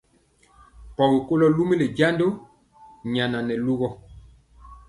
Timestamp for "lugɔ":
3.65-3.87